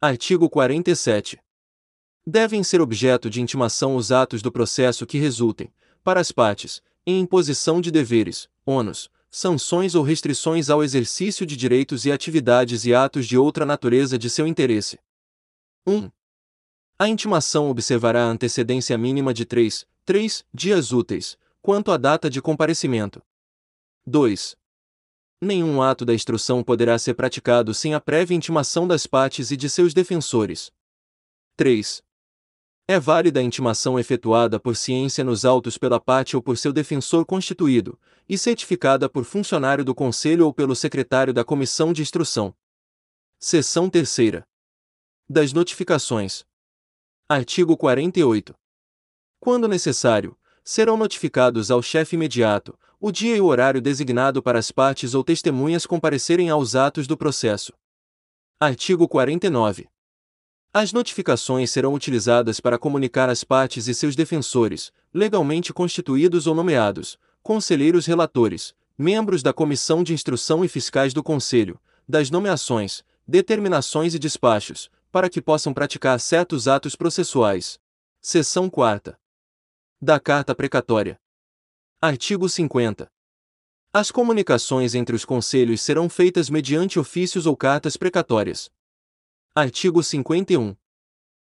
Artigo 0.00 0.50
47. 0.50 1.38
Devem 2.26 2.64
ser 2.64 2.80
objeto 2.80 3.30
de 3.30 3.40
intimação 3.40 3.94
os 3.94 4.10
atos 4.10 4.42
do 4.42 4.50
processo 4.50 5.06
que 5.06 5.18
resultem, 5.18 5.72
para 6.02 6.20
as 6.20 6.32
partes, 6.32 6.82
em 7.06 7.20
imposição 7.20 7.80
de 7.80 7.90
deveres, 7.90 8.48
ônus, 8.64 9.10
sanções 9.30 9.94
ou 9.94 10.02
restrições 10.02 10.68
ao 10.68 10.82
exercício 10.82 11.46
de 11.46 11.56
direitos 11.56 12.04
e 12.04 12.12
atividades 12.12 12.84
e 12.84 12.94
atos 12.94 13.26
de 13.26 13.38
outra 13.38 13.64
natureza 13.64 14.18
de 14.18 14.28
seu 14.28 14.46
interesse. 14.46 14.98
1. 15.86 16.10
A 16.98 17.08
intimação 17.08 17.70
observará 17.70 18.24
a 18.24 18.28
antecedência 18.28 18.98
mínima 18.98 19.32
de 19.32 19.44
3, 19.44 19.86
3 20.04 20.44
dias 20.52 20.92
úteis, 20.92 21.38
quanto 21.62 21.92
à 21.92 21.96
data 21.96 22.28
de 22.28 22.42
comparecimento. 22.42 23.22
2. 24.06 24.56
Nenhum 25.40 25.80
ato 25.80 26.04
da 26.04 26.12
instrução 26.12 26.62
poderá 26.62 26.98
ser 26.98 27.14
praticado 27.14 27.72
sem 27.72 27.94
a 27.94 28.00
prévia 28.00 28.34
intimação 28.34 28.86
das 28.86 29.06
partes 29.06 29.50
e 29.50 29.56
de 29.56 29.70
seus 29.70 29.94
defensores. 29.94 30.70
3. 31.56 32.02
É 32.90 32.98
válida 32.98 33.38
a 33.38 33.42
intimação 33.44 34.00
efetuada 34.00 34.58
por 34.58 34.74
ciência 34.74 35.22
nos 35.22 35.44
autos 35.44 35.78
pela 35.78 36.00
parte 36.00 36.34
ou 36.34 36.42
por 36.42 36.58
seu 36.58 36.72
defensor 36.72 37.24
constituído, 37.24 37.96
e 38.28 38.36
certificada 38.36 39.08
por 39.08 39.22
funcionário 39.22 39.84
do 39.84 39.94
Conselho 39.94 40.44
ou 40.44 40.52
pelo 40.52 40.74
secretário 40.74 41.32
da 41.32 41.44
Comissão 41.44 41.92
de 41.92 42.02
Instrução. 42.02 42.52
Seção 43.38 43.88
3. 43.88 44.42
Das 45.28 45.52
notificações. 45.52 46.44
Artigo 47.28 47.76
48. 47.76 48.56
Quando 49.38 49.68
necessário, 49.68 50.36
serão 50.64 50.96
notificados 50.96 51.70
ao 51.70 51.80
chefe 51.80 52.16
imediato, 52.16 52.76
o 52.98 53.12
dia 53.12 53.36
e 53.36 53.40
o 53.40 53.46
horário 53.46 53.80
designado 53.80 54.42
para 54.42 54.58
as 54.58 54.72
partes 54.72 55.14
ou 55.14 55.22
testemunhas 55.22 55.86
comparecerem 55.86 56.50
aos 56.50 56.74
atos 56.74 57.06
do 57.06 57.16
processo. 57.16 57.72
Artigo 58.58 59.06
49. 59.06 59.88
As 60.72 60.92
notificações 60.92 61.68
serão 61.72 61.94
utilizadas 61.94 62.60
para 62.60 62.78
comunicar 62.78 63.28
às 63.28 63.42
partes 63.42 63.88
e 63.88 63.94
seus 63.94 64.14
defensores, 64.14 64.92
legalmente 65.12 65.72
constituídos 65.72 66.46
ou 66.46 66.54
nomeados, 66.54 67.18
conselheiros 67.42 68.06
relatores, 68.06 68.72
membros 68.96 69.42
da 69.42 69.52
comissão 69.52 70.04
de 70.04 70.14
instrução 70.14 70.64
e 70.64 70.68
fiscais 70.68 71.12
do 71.12 71.24
Conselho, 71.24 71.80
das 72.08 72.30
nomeações, 72.30 73.04
determinações 73.26 74.14
e 74.14 74.18
despachos, 74.18 74.88
para 75.10 75.28
que 75.28 75.42
possam 75.42 75.74
praticar 75.74 76.20
certos 76.20 76.68
atos 76.68 76.94
processuais. 76.94 77.80
Seção 78.20 78.70
4. 78.70 79.16
Da 80.00 80.20
Carta 80.20 80.54
Precatória. 80.54 81.20
Artigo 82.00 82.48
50. 82.48 83.10
As 83.92 84.12
comunicações 84.12 84.94
entre 84.94 85.16
os 85.16 85.24
conselhos 85.24 85.80
serão 85.80 86.08
feitas 86.08 86.48
mediante 86.48 86.96
ofícios 86.96 87.44
ou 87.44 87.56
cartas 87.56 87.96
precatórias. 87.96 88.70
Artigo 89.52 90.00
51. 90.00 90.76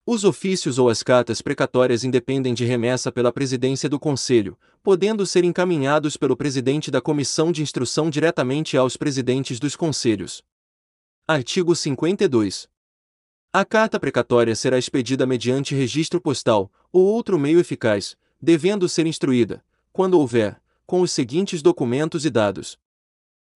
Os 0.05 0.25
ofícios 0.25 0.77
ou 0.77 0.89
as 0.89 1.01
cartas 1.01 1.41
precatórias 1.41 2.03
independem 2.03 2.53
de 2.53 2.65
remessa 2.65 3.09
pela 3.09 3.31
presidência 3.31 3.87
do 3.87 3.97
Conselho, 3.97 4.59
podendo 4.83 5.25
ser 5.25 5.45
encaminhados 5.45 6.17
pelo 6.17 6.35
presidente 6.35 6.91
da 6.91 6.99
comissão 6.99 7.53
de 7.53 7.61
instrução 7.61 8.09
diretamente 8.09 8.75
aos 8.75 8.97
presidentes 8.97 9.61
dos 9.61 9.77
conselhos. 9.77 10.43
Artigo 11.25 11.73
52. 11.73 12.67
A 13.53 13.63
carta 13.63 13.97
precatória 13.97 14.57
será 14.57 14.77
expedida 14.77 15.25
mediante 15.25 15.73
registro 15.73 16.19
postal 16.19 16.69
ou 16.91 17.05
outro 17.05 17.39
meio 17.39 17.61
eficaz, 17.61 18.17
devendo 18.41 18.89
ser 18.89 19.05
instruída, 19.07 19.63
quando 19.93 20.19
houver, 20.19 20.61
com 20.85 20.99
os 20.99 21.13
seguintes 21.13 21.61
documentos 21.61 22.25
e 22.25 22.29
dados. 22.29 22.77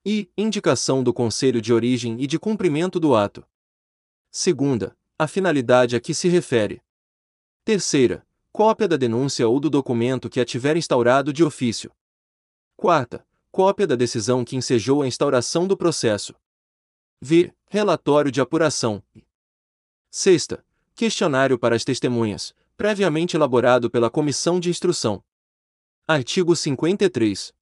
I. 0.05 0.31
Indicação 0.37 1.03
do 1.03 1.13
Conselho 1.13 1.61
de 1.61 1.73
origem 1.73 2.21
e 2.21 2.25
de 2.25 2.39
cumprimento 2.39 3.01
do 3.01 3.13
ato. 3.13 3.45
Segunda. 4.31 4.95
A 5.17 5.27
finalidade 5.27 5.95
a 5.95 5.99
que 5.99 6.13
se 6.13 6.27
refere. 6.29 6.81
Terceira. 7.65 8.25
Cópia 8.51 8.87
da 8.87 8.95
denúncia 8.95 9.47
ou 9.47 9.59
do 9.59 9.69
documento 9.69 10.29
que 10.29 10.39
a 10.39 10.45
tiver 10.45 10.77
instaurado 10.77 11.33
de 11.33 11.43
ofício. 11.43 11.91
Quarta. 12.75 13.25
Cópia 13.51 13.87
da 13.87 13.95
decisão 13.95 14.45
que 14.45 14.55
ensejou 14.55 15.01
a 15.01 15.07
instauração 15.07 15.67
do 15.67 15.75
processo. 15.75 16.35
V. 17.21 17.53
Relatório 17.67 18.31
de 18.31 18.39
apuração. 18.39 19.03
Sexta. 20.09 20.63
Questionário 20.95 21.57
para 21.57 21.75
as 21.75 21.83
testemunhas, 21.83 22.53
previamente 22.77 23.35
elaborado 23.35 23.89
pela 23.89 24.09
Comissão 24.09 24.59
de 24.59 24.69
Instrução. 24.69 25.23
Artigo 26.07 26.55
53. 26.55 27.53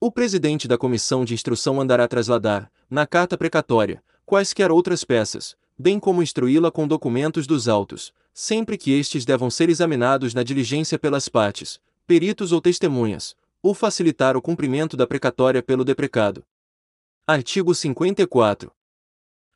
O 0.00 0.10
presidente 0.10 0.66
da 0.66 0.78
comissão 0.78 1.24
de 1.24 1.34
instrução 1.34 1.74
mandará 1.74 2.08
trasladar, 2.08 2.70
na 2.88 3.06
carta 3.06 3.36
precatória, 3.38 4.02
quaisquer 4.24 4.70
outras 4.70 5.04
peças, 5.04 5.56
bem 5.78 5.98
como 5.98 6.22
instruí-la 6.22 6.70
com 6.70 6.86
documentos 6.86 7.46
dos 7.46 7.68
autos, 7.68 8.12
sempre 8.32 8.78
que 8.78 8.92
estes 8.92 9.24
devam 9.24 9.50
ser 9.50 9.68
examinados 9.68 10.34
na 10.34 10.42
diligência 10.42 10.98
pelas 10.98 11.28
partes, 11.28 11.80
peritos 12.06 12.52
ou 12.52 12.60
testemunhas, 12.60 13.36
ou 13.62 13.74
facilitar 13.74 14.36
o 14.36 14.42
cumprimento 14.42 14.96
da 14.96 15.06
precatória 15.06 15.62
pelo 15.62 15.84
deprecado. 15.84 16.44
Artigo 17.26 17.74
54. 17.74 18.72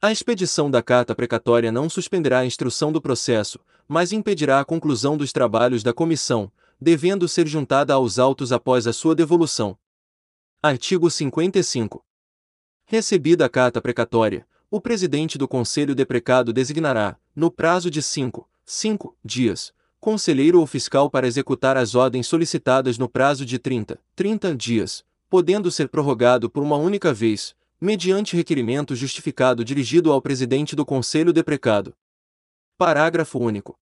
A 0.00 0.12
expedição 0.12 0.70
da 0.70 0.82
carta 0.82 1.14
precatória 1.14 1.73
não 1.73 1.88
suspenderá 1.88 2.40
a 2.40 2.46
instrução 2.46 2.92
do 2.92 3.00
processo, 3.00 3.58
mas 3.88 4.12
impedirá 4.12 4.61
a 4.61 4.64
conclusão 4.64 5.16
dos 5.16 5.32
trabalhos 5.32 5.82
da 5.82 5.92
comissão, 5.92 6.52
devendo 6.80 7.26
ser 7.26 7.46
juntada 7.46 7.94
aos 7.94 8.18
autos 8.18 8.52
após 8.52 8.87
a 8.87 8.92
sua 8.92 9.14
devolução. 9.14 9.76
Artigo 10.62 11.11
55. 11.11 12.04
Recebida 12.85 13.46
a 13.46 13.49
carta 13.49 13.80
precatória, 13.80 14.46
o 14.76 14.80
presidente 14.80 15.38
do 15.38 15.49
Conselho 15.49 15.95
deprecado 15.95 16.52
designará, 16.52 17.16
no 17.35 17.50
prazo 17.50 17.90
de 17.90 18.02
5, 18.02 18.47
5 18.62 19.16
dias, 19.25 19.73
conselheiro 19.99 20.61
ou 20.61 20.66
fiscal 20.66 21.09
para 21.09 21.26
executar 21.26 21.78
as 21.78 21.95
ordens 21.95 22.26
solicitadas 22.26 22.99
no 22.99 23.09
prazo 23.09 23.47
de 23.47 23.59
30, 23.59 23.99
30 24.14 24.54
dias, 24.54 25.02
podendo 25.30 25.71
ser 25.71 25.88
prorrogado 25.88 26.50
por 26.50 26.62
uma 26.62 26.76
única 26.76 27.14
vez, 27.14 27.56
mediante 27.80 28.37
requerimento 28.37 28.95
justificado 28.95 29.64
dirigido 29.64 30.12
ao 30.12 30.21
presidente 30.21 30.76
do 30.76 30.85
Conselho 30.85 31.33
deprecado. 31.33 31.95
Parágrafo 32.76 33.38
único. 33.38 33.78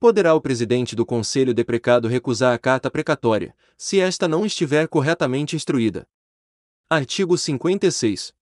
Poderá 0.00 0.32
o 0.32 0.40
presidente 0.40 0.96
do 0.96 1.04
conselho 1.04 1.52
deprecado 1.52 2.08
recusar 2.08 2.54
a 2.54 2.58
carta 2.58 2.90
precatória, 2.90 3.54
se 3.76 4.00
esta 4.00 4.26
não 4.26 4.46
estiver 4.46 4.88
corretamente 4.88 5.54
instruída. 5.54 6.08
Artigo 6.88 7.36
56. 7.36 8.35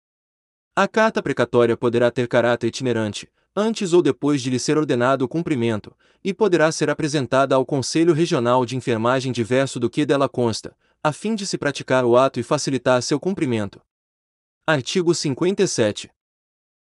A 0.77 0.89
carta 0.89 1.23
precatória 1.23 1.77
poderá 1.77 2.11
ter 2.11 2.27
caráter 2.27 2.67
itinerante, 2.67 3.29
antes 3.55 3.93
ou 3.93 4.03
depois 4.03 4.43
de 4.43 4.51
lhe 4.51 4.59
ser 4.59 4.77
ordenado 4.77 5.25
o 5.25 5.29
cumprimento, 5.29 5.97
e 6.25 6.35
poderá 6.35 6.73
ser 6.73 6.91
apresentada 6.91 7.55
ao 7.55 7.65
Conselho 7.65 8.13
Regional 8.13 8.67
de 8.67 8.77
Enfermagem 8.77 9.31
diverso 9.31 9.79
do 9.79 9.89
que 9.89 10.05
dela 10.05 10.29
consta, 10.29 10.77
a 11.01 11.13
fim 11.13 11.37
de 11.37 11.47
se 11.47 11.57
praticar 11.57 12.05
o 12.05 12.17
ato 12.17 12.41
e 12.41 12.43
facilitar 12.43 13.01
seu 13.03 13.21
cumprimento. 13.21 13.81
Artigo 14.67 15.15
57. 15.15 16.11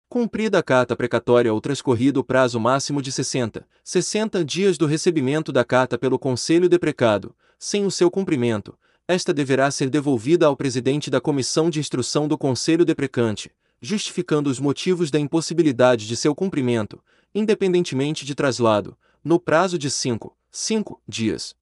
Cumprida 0.10 0.60
a 0.60 0.63
carta 0.63 0.94
precatória 0.94 1.53
ou 1.53 1.62
transcorrido 1.62 2.20
o 2.20 2.25
prazo 2.25 2.60
máximo 2.60 3.01
de 3.01 3.10
60, 3.10 3.65
60 3.86 4.44
dias 4.44 4.77
do 4.77 4.86
recebimento 4.86 5.50
da 5.50 5.63
carta 5.63 5.98
pelo 5.98 6.20
Conselho 6.20 6.67
deprecado, 6.67 7.34
sem 7.58 7.86
o 7.86 7.91
seu 7.91 8.12
cumprimento, 8.12 8.77
esta 9.08 9.34
deverá 9.34 9.72
ser 9.72 9.89
devolvida 9.89 10.46
ao 10.46 10.58
presidente 10.58 11.10
da 11.10 11.22
Comissão 11.22 11.70
de 11.70 11.79
Instrução 11.79 12.27
do 12.27 12.38
Conselho 12.38 12.84
deprecante, 12.84 13.50
justificando 13.81 14.50
os 14.50 14.60
motivos 14.60 15.12
da 15.12 15.19
impossibilidade 15.19 16.07
de 16.07 16.15
seu 16.15 16.34
cumprimento, 16.34 17.03
independentemente 17.34 18.25
de 18.25 18.34
traslado, 18.34 18.98
no 19.24 19.39
prazo 19.39 19.77
de 19.77 19.89
5, 19.89 20.36
5 20.51 21.01
dias. 21.07 21.55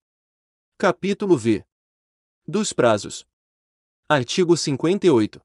Capítulo 0.78 1.38
V. 1.38 1.66
Dos 2.48 2.72
prazos. 2.74 3.26
Artigo 4.08 4.56
58. 4.56 5.42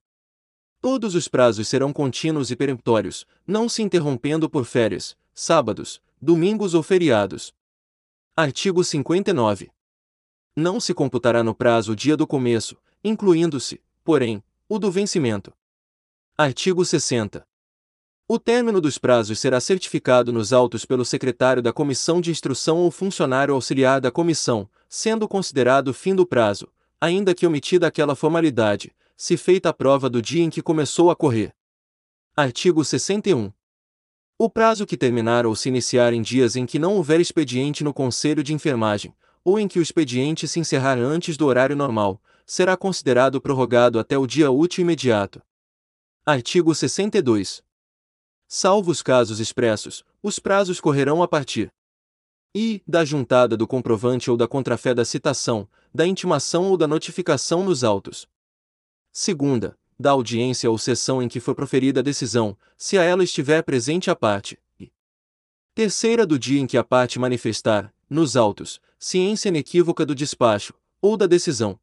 Todos 0.81 1.15
os 1.15 1.29
prazos 1.29 1.69
serão 1.69 1.93
contínuos 1.93 2.51
e 2.51 2.57
peremptórios, 2.57 3.27
não 3.47 3.69
se 3.69 3.83
interrompendo 3.83 4.49
por 4.49 4.65
férias, 4.65 5.17
sábados, 5.35 6.01
domingos 6.21 6.75
ou 6.75 6.83
feriados. 6.83 7.55
Artigo 8.37 8.83
59. 8.83 9.71
Não 10.55 10.81
se 10.81 10.95
computará 10.95 11.43
no 11.43 11.55
prazo 11.55 11.93
o 11.93 11.97
dia 11.97 12.17
do 12.17 12.27
começo, 12.27 12.77
incluindo-se, 13.03 13.81
porém, 14.05 14.43
o 14.69 14.79
do 14.79 14.91
vencimento. 14.91 15.53
Artigo 16.43 16.83
60. 16.87 17.47
O 18.27 18.39
término 18.39 18.81
dos 18.81 18.97
prazos 18.97 19.39
será 19.39 19.61
certificado 19.61 20.33
nos 20.33 20.55
autos 20.55 20.87
pelo 20.87 21.05
secretário 21.05 21.61
da 21.61 21.71
comissão 21.71 22.19
de 22.19 22.31
instrução 22.31 22.79
ou 22.79 22.91
funcionário 22.91 23.53
auxiliar 23.53 24.01
da 24.01 24.11
comissão, 24.11 24.67
sendo 24.89 25.29
considerado 25.29 25.93
fim 25.93 26.15
do 26.15 26.25
prazo, 26.25 26.67
ainda 26.99 27.35
que 27.35 27.47
omitida 27.47 27.87
aquela 27.87 28.15
formalidade, 28.15 28.91
se 29.19 29.37
feita 29.37 29.69
a 29.69 29.75
prova 29.75 30.09
do 30.09 30.23
dia 30.23 30.43
em 30.43 30.49
que 30.49 30.63
começou 30.63 31.11
a 31.11 31.15
correr. 31.15 31.55
Artigo 32.35 32.83
61. 32.83 33.53
O 34.39 34.49
prazo 34.49 34.87
que 34.87 34.97
terminar 34.97 35.45
ou 35.45 35.55
se 35.55 35.69
iniciar 35.69 36.15
em 36.15 36.23
dias 36.23 36.57
em 36.57 36.65
que 36.65 36.79
não 36.79 36.95
houver 36.95 37.21
expediente 37.21 37.85
no 37.85 37.93
Conselho 37.93 38.43
de 38.43 38.55
Enfermagem, 38.55 39.15
ou 39.45 39.59
em 39.59 39.69
que 39.69 39.79
o 39.79 39.83
expediente 39.83 40.49
se 40.49 40.59
encerrar 40.59 40.97
antes 40.97 41.37
do 41.37 41.45
horário 41.45 41.77
normal, 41.77 42.19
será 42.47 42.79
considerado 42.79 43.43
prorrogado 43.43 43.99
até 43.99 44.17
o 44.17 44.27
dia 44.27 44.51
útil 44.51 44.81
imediato. 44.81 45.43
Artigo 46.25 46.75
62. 46.75 47.63
Salvo 48.47 48.91
os 48.91 49.03
casos 49.03 49.41
expressos, 49.41 50.05
os 50.23 50.39
prazos 50.39 50.81
correrão 50.81 51.23
a 51.23 51.29
partir 51.29 51.73
e 52.55 52.83
da 52.87 53.05
juntada 53.05 53.57
do 53.57 53.67
comprovante 53.67 54.31
ou 54.31 54.37
da 54.37 54.47
contrafé 54.47 54.93
da 54.93 55.05
citação, 55.05 55.69
da 55.95 56.07
intimação 56.07 56.69
ou 56.69 56.77
da 56.77 56.87
notificação 56.87 57.65
nos 57.65 57.85
autos. 57.85 58.29
Segunda, 59.13 59.79
da 59.99 60.11
audiência 60.11 60.71
ou 60.71 60.77
sessão 60.77 61.23
em 61.23 61.29
que 61.29 61.41
for 61.41 61.55
proferida 61.55 62.01
a 62.01 62.03
decisão, 62.03 62.57
se 62.77 62.99
a 62.99 63.03
ela 63.03 63.25
estiver 63.25 63.63
presente 63.63 64.11
a 64.11 64.17
parte. 64.17 64.59
E 64.79 64.91
terceira, 65.75 66.27
do 66.27 66.39
dia 66.39 66.61
em 66.61 66.67
que 66.67 66.77
a 66.77 66.85
parte 66.85 67.19
manifestar, 67.19 67.95
nos 68.09 68.37
autos, 68.37 68.81
ciência 68.99 69.49
inequívoca 69.49 70.05
do 70.05 70.15
despacho, 70.15 70.75
ou 71.01 71.17
da 71.17 71.27
decisão. 71.27 71.79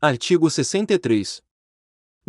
Artigo 0.00 0.50
63. 0.50 1.42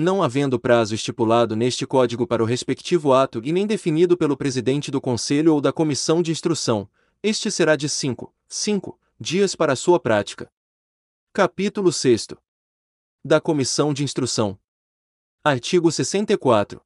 Não 0.02 0.24
havendo 0.24 0.58
prazo 0.58 0.96
estipulado 0.96 1.58
neste 1.58 1.86
Código 1.86 2.26
para 2.26 2.42
o 2.42 2.46
respectivo 2.46 3.12
ato 3.12 3.42
e 3.44 3.52
nem 3.52 3.68
definido 3.68 4.16
pelo 4.16 4.38
presidente 4.38 4.90
do 4.90 5.02
Conselho 5.02 5.54
ou 5.54 5.60
da 5.60 5.74
Comissão 5.74 6.22
de 6.22 6.32
Instrução, 6.32 6.90
este 7.22 7.52
será 7.52 7.76
de 7.76 7.90
5, 7.90 8.34
5 8.48 8.98
dias 9.20 9.58
para 9.58 9.76
sua 9.76 10.00
prática. 10.00 10.50
Capítulo 11.34 11.92
6. 11.92 12.28
Da 13.26 13.42
Comissão 13.42 13.94
de 13.94 14.06
Instrução. 14.06 14.58
Artigo 15.44 15.92
64. 15.92 16.82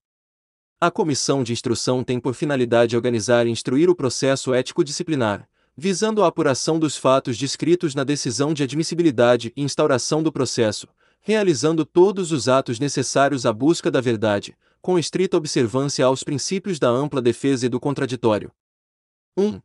A 0.81 0.89
Comissão 0.89 1.43
de 1.43 1.53
Instrução 1.53 2.03
tem 2.03 2.19
por 2.19 2.33
finalidade 2.33 2.95
organizar 2.95 3.45
e 3.45 3.51
instruir 3.51 3.91
o 3.91 3.95
processo 3.95 4.55
ético-disciplinar, 4.55 5.47
visando 5.77 6.23
a 6.23 6.27
apuração 6.27 6.79
dos 6.79 6.97
fatos 6.97 7.37
descritos 7.37 7.93
na 7.93 8.03
decisão 8.03 8.55
de 8.55 8.63
admissibilidade 8.63 9.53
e 9.55 9.61
instauração 9.61 10.23
do 10.23 10.31
processo, 10.31 10.87
realizando 11.23 11.85
todos 11.85 12.33
os 12.33 12.49
atos 12.49 12.79
necessários 12.79 13.45
à 13.45 13.53
busca 13.53 13.89
da 13.89 14.01
verdade, 14.01 14.57
com 14.81 14.99
estrita 14.99 15.37
observância 15.37 16.05
aos 16.05 16.21
princípios 16.21 16.77
da 16.77 16.89
ampla 16.89 17.21
defesa 17.21 17.65
e 17.65 17.69
do 17.69 17.79
contraditório. 17.79 18.51
1. 19.37 19.61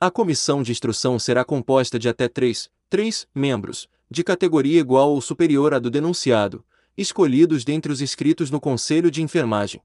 A 0.00 0.10
comissão 0.10 0.64
de 0.64 0.72
instrução 0.72 1.16
será 1.16 1.44
composta 1.44 1.96
de 1.96 2.08
até 2.08 2.28
três, 2.28 2.68
três 2.90 3.28
membros, 3.32 3.88
de 4.10 4.24
categoria 4.24 4.80
igual 4.80 5.12
ou 5.12 5.20
superior 5.20 5.72
à 5.72 5.78
do 5.78 5.88
denunciado, 5.88 6.64
escolhidos 6.96 7.64
dentre 7.64 7.92
os 7.92 8.00
inscritos 8.00 8.50
no 8.50 8.60
Conselho 8.60 9.12
de 9.12 9.22
Enfermagem. 9.22 9.80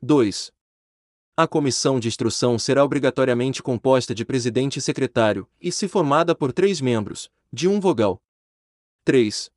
2. 0.00 0.50
A 1.36 1.46
comissão 1.46 2.00
de 2.00 2.08
instrução 2.08 2.58
será 2.58 2.82
obrigatoriamente 2.82 3.62
composta 3.62 4.14
de 4.14 4.24
presidente 4.24 4.78
e 4.78 4.80
secretário, 4.80 5.46
e 5.60 5.70
se 5.70 5.86
formada 5.86 6.34
por 6.34 6.50
três 6.50 6.80
membros, 6.80 7.30
de 7.52 7.68
um 7.68 7.78
vogal. 7.78 8.20
3. 9.04 9.50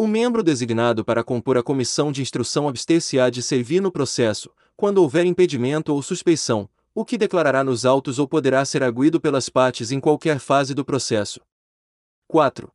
O 0.00 0.06
membro 0.06 0.42
designado 0.42 1.04
para 1.04 1.22
compor 1.22 1.58
a 1.58 1.62
comissão 1.62 2.10
de 2.10 2.22
instrução 2.22 2.66
abster-se-á 2.66 3.28
de 3.28 3.42
servir 3.42 3.82
no 3.82 3.92
processo, 3.92 4.50
quando 4.74 4.96
houver 4.96 5.26
impedimento 5.26 5.92
ou 5.92 6.00
suspeição, 6.00 6.70
o 6.94 7.04
que 7.04 7.18
declarará 7.18 7.62
nos 7.62 7.84
autos 7.84 8.18
ou 8.18 8.26
poderá 8.26 8.64
ser 8.64 8.82
arguído 8.82 9.20
pelas 9.20 9.50
partes 9.50 9.92
em 9.92 10.00
qualquer 10.00 10.38
fase 10.38 10.72
do 10.72 10.86
processo. 10.86 11.38
4. 12.28 12.72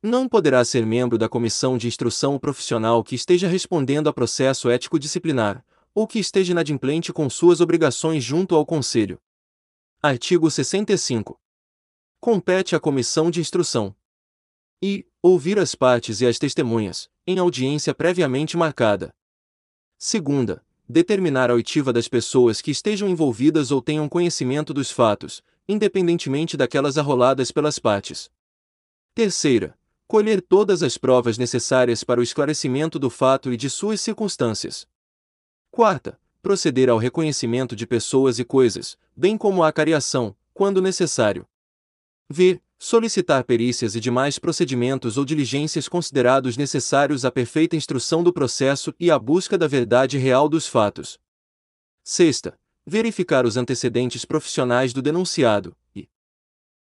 Não 0.00 0.28
poderá 0.28 0.64
ser 0.64 0.86
membro 0.86 1.18
da 1.18 1.28
comissão 1.28 1.76
de 1.76 1.88
instrução 1.88 2.38
profissional 2.38 3.02
que 3.02 3.16
esteja 3.16 3.48
respondendo 3.48 4.08
a 4.08 4.12
processo 4.12 4.70
ético-disciplinar, 4.70 5.64
ou 5.92 6.06
que 6.06 6.20
esteja 6.20 6.52
inadimplente 6.52 7.12
com 7.12 7.28
suas 7.28 7.60
obrigações 7.60 8.22
junto 8.22 8.54
ao 8.54 8.64
Conselho. 8.64 9.18
Artigo 10.00 10.48
65. 10.48 11.40
Compete 12.20 12.76
à 12.76 12.78
comissão 12.78 13.32
de 13.32 13.40
instrução 13.40 13.96
e 14.82 15.06
ouvir 15.22 15.58
as 15.58 15.74
partes 15.74 16.20
e 16.20 16.26
as 16.26 16.38
testemunhas, 16.38 17.08
em 17.26 17.38
audiência 17.38 17.94
previamente 17.94 18.56
marcada. 18.56 19.14
Segunda, 19.98 20.64
determinar 20.88 21.50
a 21.50 21.54
oitiva 21.54 21.92
das 21.92 22.08
pessoas 22.08 22.60
que 22.60 22.70
estejam 22.70 23.08
envolvidas 23.08 23.70
ou 23.70 23.82
tenham 23.82 24.08
conhecimento 24.08 24.72
dos 24.72 24.90
fatos, 24.90 25.42
independentemente 25.68 26.56
daquelas 26.56 26.96
arroladas 26.96 27.50
pelas 27.50 27.78
partes. 27.78 28.30
Terceira, 29.14 29.76
colher 30.06 30.40
todas 30.40 30.82
as 30.82 30.96
provas 30.96 31.38
necessárias 31.38 32.04
para 32.04 32.20
o 32.20 32.22
esclarecimento 32.22 32.98
do 32.98 33.10
fato 33.10 33.52
e 33.52 33.56
de 33.56 33.68
suas 33.68 34.00
circunstâncias. 34.00 34.86
Quarta, 35.70 36.20
proceder 36.40 36.88
ao 36.88 36.98
reconhecimento 36.98 37.74
de 37.74 37.86
pessoas 37.86 38.38
e 38.38 38.44
coisas, 38.44 38.96
bem 39.16 39.36
como 39.36 39.64
à 39.64 39.72
cariação, 39.72 40.36
quando 40.54 40.80
necessário. 40.80 41.46
V. 42.28 42.60
Solicitar 42.78 43.44
perícias 43.44 43.96
e 43.96 44.00
demais 44.00 44.38
procedimentos 44.38 45.16
ou 45.16 45.24
diligências 45.24 45.88
considerados 45.88 46.56
necessários 46.56 47.24
à 47.24 47.30
perfeita 47.30 47.76
instrução 47.76 48.22
do 48.22 48.32
processo 48.32 48.94
e 49.00 49.10
à 49.10 49.18
busca 49.18 49.56
da 49.56 49.66
verdade 49.66 50.18
real 50.18 50.48
dos 50.48 50.66
fatos. 50.66 51.18
Sexta. 52.02 52.58
Verificar 52.86 53.44
os 53.44 53.56
antecedentes 53.56 54.24
profissionais 54.24 54.92
do 54.92 55.02
denunciado. 55.02 55.76
E. 55.94 56.08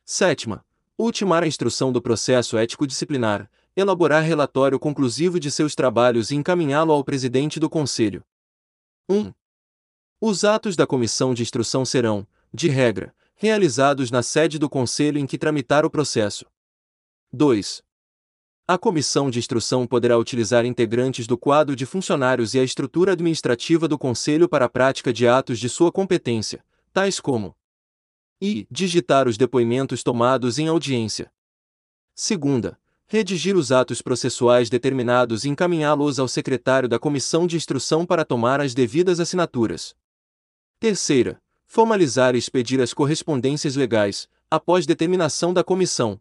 Sétima 0.04 0.64
ultimar 1.02 1.42
a 1.42 1.46
instrução 1.46 1.90
do 1.90 2.02
processo 2.02 2.58
ético-disciplinar, 2.58 3.50
elaborar 3.74 4.22
relatório 4.22 4.78
conclusivo 4.78 5.40
de 5.40 5.50
seus 5.50 5.74
trabalhos 5.74 6.30
e 6.30 6.36
encaminhá-lo 6.36 6.92
ao 6.92 7.02
presidente 7.02 7.58
do 7.58 7.70
Conselho. 7.70 8.22
1. 9.08 9.32
Os 10.20 10.44
atos 10.44 10.76
da 10.76 10.86
comissão 10.86 11.32
de 11.32 11.42
instrução 11.42 11.84
serão, 11.84 12.26
de 12.52 12.68
regra, 12.68 13.14
realizados 13.42 14.10
na 14.10 14.22
sede 14.22 14.58
do 14.58 14.68
Conselho 14.68 15.18
em 15.18 15.26
que 15.26 15.38
tramitar 15.38 15.86
o 15.86 15.90
processo. 15.90 16.44
2. 17.32 17.82
A 18.68 18.76
comissão 18.76 19.30
de 19.30 19.38
instrução 19.38 19.86
poderá 19.86 20.18
utilizar 20.18 20.66
integrantes 20.66 21.26
do 21.26 21.38
quadro 21.38 21.74
de 21.74 21.86
funcionários 21.86 22.52
e 22.52 22.58
a 22.58 22.62
estrutura 22.62 23.12
administrativa 23.12 23.88
do 23.88 23.96
Conselho 23.96 24.46
para 24.46 24.66
a 24.66 24.68
prática 24.68 25.10
de 25.10 25.26
atos 25.26 25.58
de 25.58 25.70
sua 25.70 25.90
competência, 25.90 26.62
tais 26.92 27.18
como 27.18 27.56
e 28.42 28.66
digitar 28.70 29.26
os 29.26 29.38
depoimentos 29.38 30.02
tomados 30.02 30.58
em 30.58 30.68
audiência. 30.68 31.32
Segunda, 32.14 32.78
redigir 33.06 33.56
os 33.56 33.72
atos 33.72 34.02
processuais 34.02 34.68
determinados 34.68 35.46
e 35.46 35.48
encaminhá-los 35.48 36.18
ao 36.18 36.28
secretário 36.28 36.90
da 36.90 36.98
comissão 36.98 37.46
de 37.46 37.56
instrução 37.56 38.04
para 38.04 38.22
tomar 38.22 38.60
as 38.60 38.74
devidas 38.74 39.18
assinaturas. 39.18 39.96
Terceira, 40.78 41.40
formalizar 41.70 42.34
e 42.34 42.38
expedir 42.38 42.80
as 42.80 42.92
correspondências 42.92 43.76
legais, 43.76 44.28
após 44.50 44.86
determinação 44.86 45.54
da 45.54 45.62
comissão. 45.62 46.20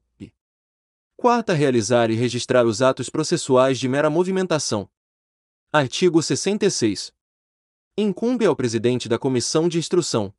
Quarta, 1.18 1.54
realizar 1.54 2.12
e 2.12 2.14
registrar 2.14 2.68
os 2.68 2.84
atos 2.84 3.10
processuais 3.10 3.80
de 3.80 3.90
mera 3.90 4.12
movimentação. 4.12 4.88
Artigo 5.74 6.22
66. 6.22 7.12
Incumbe 7.98 8.46
ao 8.46 8.56
presidente 8.56 9.10
da 9.10 9.18
comissão 9.18 9.68
de 9.68 9.80
instrução, 9.80 10.32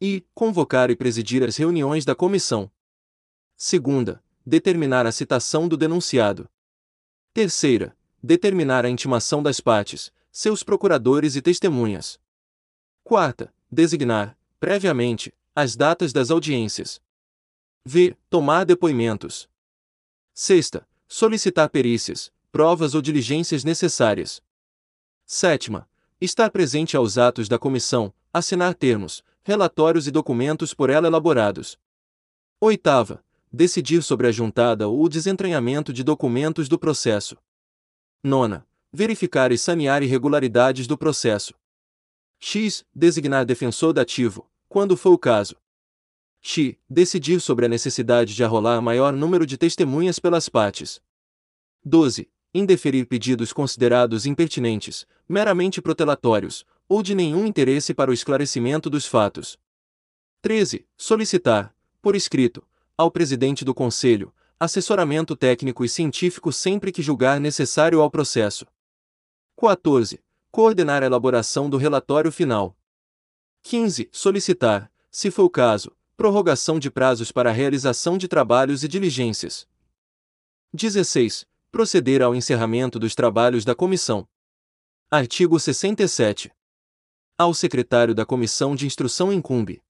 e 0.00 0.24
convocar 0.32 0.92
e 0.92 0.96
presidir 0.96 1.42
as 1.42 1.56
reuniões 1.56 2.04
da 2.04 2.14
comissão. 2.14 2.70
Segunda, 3.56 4.22
determinar 4.46 5.06
a 5.06 5.12
citação 5.12 5.66
do 5.66 5.76
denunciado. 5.76 6.48
Terceira, 7.34 7.96
determinar 8.22 8.84
a 8.84 8.88
intimação 8.88 9.42
das 9.42 9.60
partes, 9.60 10.12
seus 10.30 10.62
procuradores 10.62 11.34
e 11.34 11.42
testemunhas. 11.42 12.20
Quarta, 13.02 13.52
designar, 13.70 14.36
previamente, 14.58 15.32
as 15.54 15.76
datas 15.76 16.12
das 16.12 16.30
audiências. 16.30 17.00
V. 17.84 18.16
Tomar 18.28 18.64
depoimentos. 18.64 19.48
Sexta, 20.34 20.86
solicitar 21.08 21.68
perícias, 21.70 22.32
provas 22.52 22.94
ou 22.94 23.02
diligências 23.02 23.64
necessárias. 23.64 24.42
Sétima, 25.24 25.88
estar 26.20 26.50
presente 26.50 26.96
aos 26.96 27.16
atos 27.16 27.48
da 27.48 27.58
comissão, 27.58 28.12
assinar 28.32 28.74
termos, 28.74 29.22
relatórios 29.42 30.06
e 30.06 30.10
documentos 30.10 30.74
por 30.74 30.90
ela 30.90 31.06
elaborados. 31.06 31.78
Oitava, 32.60 33.24
decidir 33.52 34.02
sobre 34.02 34.26
a 34.26 34.32
juntada 34.32 34.88
ou 34.88 35.02
o 35.02 35.08
desentranhamento 35.08 35.92
de 35.92 36.04
documentos 36.04 36.68
do 36.68 36.78
processo. 36.78 37.36
Nona, 38.22 38.66
verificar 38.92 39.50
e 39.50 39.58
sanear 39.58 40.02
irregularidades 40.02 40.86
do 40.86 40.98
processo. 40.98 41.54
X. 42.42 42.86
Designar 42.94 43.44
defensor 43.44 43.92
dativo, 43.92 44.50
quando 44.66 44.96
for 44.96 45.10
o 45.10 45.18
caso. 45.18 45.56
X. 46.40 46.74
Decidir 46.88 47.38
sobre 47.38 47.66
a 47.66 47.68
necessidade 47.68 48.34
de 48.34 48.42
arrolar 48.42 48.80
maior 48.80 49.12
número 49.12 49.44
de 49.44 49.58
testemunhas 49.58 50.18
pelas 50.18 50.48
partes. 50.48 51.02
12. 51.84 52.30
Indeferir 52.54 53.06
pedidos 53.06 53.52
considerados 53.52 54.24
impertinentes, 54.24 55.06
meramente 55.28 55.82
protelatórios, 55.82 56.64
ou 56.88 57.02
de 57.02 57.14
nenhum 57.14 57.44
interesse 57.46 57.92
para 57.92 58.10
o 58.10 58.14
esclarecimento 58.14 58.88
dos 58.88 59.04
fatos. 59.04 59.58
13. 60.40 60.86
Solicitar, 60.96 61.76
por 62.00 62.16
escrito, 62.16 62.66
ao 62.96 63.10
presidente 63.10 63.66
do 63.66 63.74
Conselho, 63.74 64.34
assessoramento 64.58 65.36
técnico 65.36 65.84
e 65.84 65.88
científico 65.90 66.50
sempre 66.50 66.90
que 66.90 67.02
julgar 67.02 67.38
necessário 67.38 68.00
ao 68.00 68.10
processo. 68.10 68.66
14. 69.56 70.18
Coordenar 70.52 71.04
a 71.04 71.06
elaboração 71.06 71.70
do 71.70 71.76
relatório 71.76 72.32
final. 72.32 72.76
15. 73.62 74.08
Solicitar, 74.10 74.90
se 75.08 75.30
for 75.30 75.44
o 75.44 75.50
caso, 75.50 75.96
prorrogação 76.16 76.76
de 76.80 76.90
prazos 76.90 77.30
para 77.30 77.50
a 77.50 77.52
realização 77.52 78.18
de 78.18 78.26
trabalhos 78.26 78.82
e 78.82 78.88
diligências. 78.88 79.68
16. 80.74 81.46
Proceder 81.70 82.20
ao 82.20 82.34
encerramento 82.34 82.98
dos 82.98 83.14
trabalhos 83.14 83.64
da 83.64 83.76
comissão. 83.76 84.28
Artigo 85.08 85.60
67. 85.60 86.50
Ao 87.38 87.54
secretário 87.54 88.12
da 88.12 88.26
comissão 88.26 88.74
de 88.74 88.86
instrução 88.86 89.32
incumbe 89.32 89.80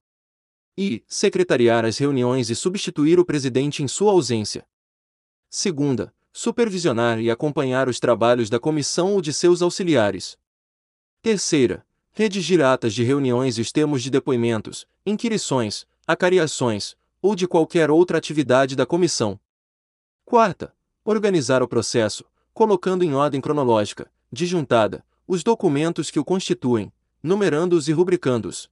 e 0.77 1.03
secretariar 1.07 1.87
as 1.87 1.97
reuniões 1.97 2.51
e 2.51 2.55
substituir 2.55 3.19
o 3.19 3.25
presidente 3.25 3.83
em 3.83 3.89
sua 3.89 4.13
ausência. 4.13 4.67
Segunda, 5.49 6.15
supervisionar 6.35 7.19
e 7.19 7.31
acompanhar 7.31 7.89
os 7.89 7.99
trabalhos 7.99 8.51
da 8.51 8.61
comissão 8.61 9.15
ou 9.15 9.23
de 9.23 9.33
seus 9.33 9.63
auxiliares. 9.63 10.39
Terceira, 11.23 11.85
redigir 12.13 12.63
atas 12.63 12.95
de 12.95 13.05
reuniões 13.05 13.59
e 13.59 13.61
os 13.61 13.71
termos 13.71 14.03
de 14.03 14.09
depoimentos, 14.09 14.87
inquirições, 15.05 15.87
acariações 16.07 16.97
ou 17.21 17.37
de 17.37 17.47
qualquer 17.47 17.91
outra 17.91 18.17
atividade 18.17 18.75
da 18.75 18.87
comissão. 18.87 19.39
Quarta, 20.25 20.75
organizar 21.05 21.63
o 21.63 21.69
processo, 21.69 22.25
colocando 22.55 23.05
em 23.05 23.15
ordem 23.15 23.39
cronológica, 23.39 24.11
disjuntada, 24.33 25.05
os 25.29 25.45
documentos 25.45 26.11
que 26.11 26.19
o 26.19 26.25
constituem, 26.25 26.91
numerando-os 27.23 27.87
e 27.87 27.93
rubricando-os. 27.93 28.71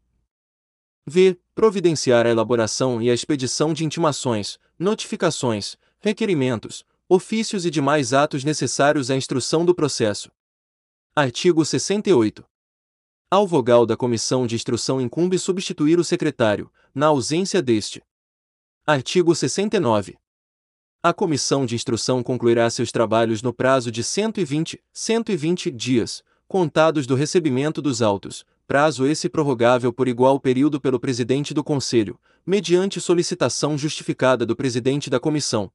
V. 1.07 1.39
Providenciar 1.55 2.27
a 2.27 2.31
elaboração 2.31 3.03
e 3.03 3.11
a 3.11 3.15
expedição 3.15 3.75
de 3.75 3.85
intimações, 3.85 4.59
notificações, 4.79 5.77
requerimentos, 6.01 6.83
ofícios 7.11 7.67
e 7.67 7.71
demais 7.71 8.15
atos 8.15 8.43
necessários 8.43 9.11
à 9.11 9.17
instrução 9.17 9.67
do 9.67 9.75
processo. 9.75 10.31
Artigo 11.21 11.65
68. 11.65 12.45
Ao 13.29 13.45
vogal 13.45 13.85
da 13.85 13.97
comissão 13.97 14.47
de 14.47 14.55
instrução 14.55 15.01
incumbe 15.01 15.37
substituir 15.37 15.99
o 15.99 16.05
secretário, 16.05 16.71
na 16.95 17.07
ausência 17.07 17.61
deste. 17.61 18.01
Artigo 18.87 19.35
69. 19.35 20.17
A 21.03 21.13
comissão 21.13 21.67
de 21.67 21.75
instrução 21.75 22.23
concluirá 22.23 22.71
seus 22.71 22.93
trabalhos 22.93 23.43
no 23.43 23.53
prazo 23.53 23.91
de 23.91 24.05
120, 24.05 24.81
120 24.93 25.73
dias, 25.73 26.23
contados 26.47 27.05
do 27.05 27.17
recebimento 27.17 27.83
dos 27.83 28.01
autos, 28.01 28.47
prazo 28.65 29.05
esse 29.05 29.29
prorrogável 29.29 29.93
por 29.93 30.07
igual 30.07 30.39
período 30.39 30.81
pelo 30.81 31.01
presidente 31.01 31.53
do 31.53 31.65
Conselho, 31.65 32.17
mediante 32.47 33.01
solicitação 33.01 33.77
justificada 33.77 34.47
do 34.47 34.55
presidente 34.55 35.11
da 35.11 35.19
comissão. 35.19 35.69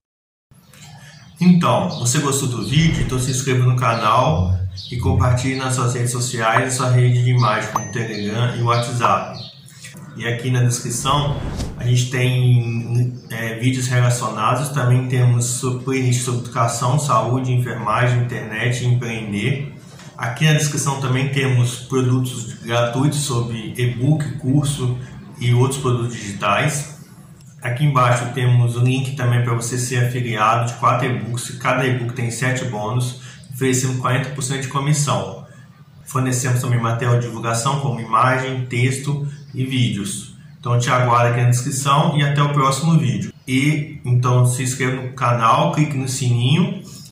Então, 1.39 1.89
você 1.99 2.19
gostou 2.19 2.47
do 2.47 2.65
vídeo? 2.65 3.03
Então 3.03 3.19
se 3.19 3.31
inscreva 3.31 3.65
no 3.65 3.75
canal 3.75 4.57
e 4.91 4.97
compartilhe 4.97 5.55
nas 5.55 5.75
suas 5.75 5.93
redes 5.93 6.11
sociais 6.11 6.73
e 6.73 6.77
sua 6.77 6.89
rede 6.89 7.23
de 7.23 7.31
imagem 7.31 7.71
como 7.71 7.91
Telegram 7.91 8.55
e 8.55 8.61
WhatsApp. 8.61 9.39
E 10.15 10.27
aqui 10.27 10.51
na 10.51 10.61
descrição 10.61 11.35
a 11.77 11.85
gente 11.85 12.09
tem 12.11 13.19
é, 13.31 13.55
vídeos 13.55 13.87
relacionados, 13.87 14.69
também 14.69 15.07
temos 15.07 15.61
playlist 15.83 16.23
sobre 16.23 16.41
educação, 16.41 16.99
saúde, 16.99 17.51
enfermagem, 17.51 18.21
internet 18.21 18.83
e 18.83 18.87
empreender. 18.87 19.73
Aqui 20.15 20.45
na 20.45 20.53
descrição 20.53 21.01
também 21.01 21.29
temos 21.29 21.75
produtos 21.75 22.53
gratuitos 22.63 23.19
sobre 23.21 23.73
e-book, 23.75 24.37
curso 24.37 24.97
e 25.39 25.53
outros 25.53 25.81
produtos 25.81 26.15
digitais. 26.15 26.92
Aqui 27.63 27.85
embaixo 27.85 28.25
temos 28.33 28.75
o 28.75 28.81
link 28.81 29.15
também 29.15 29.41
para 29.41 29.53
você 29.53 29.77
ser 29.77 30.05
afiliado 30.05 30.67
de 30.67 30.73
quatro 30.73 31.07
e-books. 31.07 31.51
Cada 31.51 31.87
e-book 31.87 32.13
tem 32.13 32.29
7 32.29 32.65
bônus, 32.65 33.21
oferecendo 33.53 34.01
40% 34.01 34.59
de 34.59 34.67
comissão. 34.67 35.45
Fornecemos 36.03 36.59
também 36.59 36.77
material 36.77 37.19
de 37.19 37.27
divulgação 37.27 37.79
como 37.79 38.01
imagem, 38.01 38.65
texto 38.65 39.25
e 39.53 39.63
vídeos. 39.63 40.35
Então 40.59 40.77
te 40.77 40.89
aguardo 40.89 41.31
aqui 41.31 41.41
na 41.41 41.49
descrição 41.49 42.17
e 42.17 42.23
até 42.23 42.43
o 42.43 42.51
próximo 42.51 42.99
vídeo. 42.99 43.33
E 43.47 44.01
então 44.03 44.45
se 44.45 44.61
inscreva 44.61 45.01
no 45.01 45.13
canal, 45.13 45.71
clique 45.71 45.95
no 45.95 46.09
sininho 46.09 46.83